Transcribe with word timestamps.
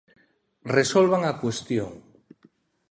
Resolvan 0.77 1.23
a 1.25 1.33
cuestión. 1.41 1.91